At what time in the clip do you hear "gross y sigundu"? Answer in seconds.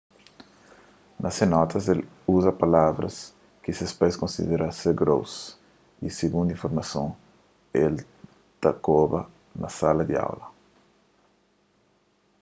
5.03-6.49